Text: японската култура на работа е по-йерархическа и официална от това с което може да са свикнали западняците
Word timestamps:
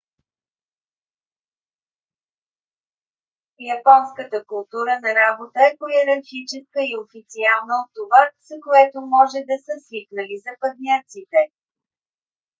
японската 3.75 4.45
култура 4.45 4.93
на 5.03 5.15
работа 5.21 5.59
е 5.67 5.77
по-йерархическа 5.79 6.79
и 6.85 6.97
официална 7.03 7.73
от 7.83 7.89
това 7.97 8.21
с 8.47 8.49
което 8.65 8.97
може 9.15 9.39
да 9.51 9.55
са 9.65 9.73
свикнали 9.85 10.41
западняците 10.47 11.39